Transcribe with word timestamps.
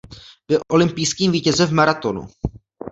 Byl 0.47 0.61
olympijským 0.69 1.31
vítězem 1.31 1.67
v 1.67 1.71
maratonu. 1.73 2.27